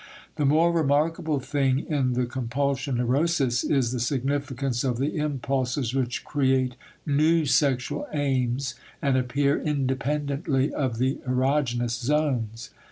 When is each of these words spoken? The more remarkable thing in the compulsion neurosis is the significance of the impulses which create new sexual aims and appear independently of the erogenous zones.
The 0.35 0.47
more 0.47 0.71
remarkable 0.71 1.39
thing 1.39 1.85
in 1.85 2.13
the 2.13 2.25
compulsion 2.25 2.95
neurosis 2.97 3.63
is 3.63 3.91
the 3.91 3.99
significance 3.99 4.83
of 4.83 4.97
the 4.97 5.15
impulses 5.17 5.93
which 5.93 6.23
create 6.25 6.73
new 7.05 7.45
sexual 7.45 8.07
aims 8.11 8.73
and 8.99 9.15
appear 9.15 9.61
independently 9.61 10.73
of 10.73 10.97
the 10.97 11.19
erogenous 11.27 11.99
zones. 12.01 12.71